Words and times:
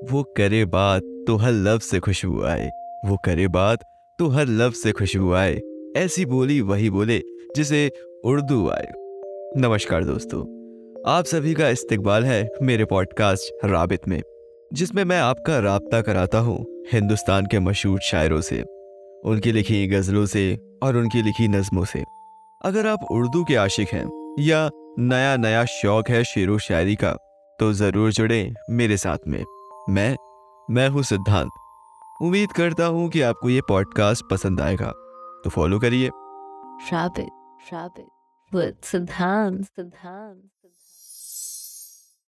वो 0.00 0.22
करे 0.36 0.64
बात 0.64 1.02
तो 1.26 1.36
हर 1.36 1.52
लफ्ज 1.52 1.82
से 1.82 1.98
खुशबू 1.98 2.42
आए 2.42 2.66
वो 3.04 3.16
करे 3.16 3.46
बात 3.48 3.78
तो 4.18 4.28
हर 4.28 4.46
लफ्ज 4.48 4.76
से 4.76 4.92
खुशबू 4.92 5.32
आए 5.32 5.58
ऐसी 5.96 6.26
बोली 6.26 6.60
वही 6.60 6.90
बोले 6.90 7.18
जिसे 7.56 7.80
उर्दू 8.24 8.68
आए। 8.68 8.86
नमस्कार 9.56 10.04
दोस्तों, 10.04 10.40
आप 11.08 11.24
सभी 11.24 11.54
का 11.54 11.68
इस्तकबाल 11.68 12.24
है 12.24 12.48
मेरे 12.62 12.84
पॉडकास्ट 12.84 13.64
राबित 13.64 14.08
में, 14.08 14.20
जिसमें 14.70 15.04
मैं 15.04 15.20
आपका 15.20 15.58
रबता 15.58 16.00
कराता 16.02 16.38
हूँ 16.38 16.84
हिंदुस्तान 16.92 17.46
के 17.46 17.58
मशहूर 17.58 18.00
शायरों 18.00 18.40
से, 18.40 18.62
उनकी 19.24 19.52
लिखी 19.52 19.86
गज़लों 19.86 20.26
से 20.26 20.54
और 20.82 20.96
उनकी 20.96 21.22
लिखी 21.22 21.48
नज़मों 21.48 21.84
से। 21.84 22.04
अगर 22.64 22.86
आप 22.86 23.08
उर्दू 23.10 23.44
के 23.44 23.56
आशिक 23.56 23.88
हैं 23.88 24.08
या 24.40 24.68
नया 25.00 25.36
नया 25.36 25.64
शौक 25.72 26.10
है 26.10 26.24
शेर 26.24 26.50
व 26.50 26.58
शायरी 26.60 26.94
का 26.94 27.16
तो 27.58 27.72
ज़रूर 27.74 28.12
जुड़े 28.12 28.52
मेरे 28.70 28.96
साथ 28.96 29.28
में। 29.28 29.44
मैं 29.88 30.16
मैं 30.70 30.88
हूँ 30.88 31.02
सिद्धांत। 31.02 31.50
उम्मीद 32.22 32.52
करता 32.52 32.86
हूँ 32.86 33.08
कि 33.08 33.20
आपको 33.20 33.48
ये 33.48 33.60
पॉडकास्ट 33.60 34.24
पसंद 34.30 34.60
आएगा। 34.60 34.90
तो 35.44 35.50
फॉलो 35.50 35.78
करिए। 35.78 36.10
सिद्धांत 38.84 39.64
सिद्धांत. 39.64 40.50